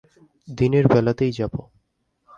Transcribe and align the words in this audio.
দিনের 0.47 0.85
বেলাতেই 0.87 1.31
যাব। 1.31 1.53